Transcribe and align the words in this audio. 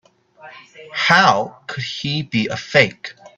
How 0.95 1.61
could 1.67 1.83
he 1.83 2.23
be 2.23 2.47
a 2.47 2.57
fake? 2.57 3.13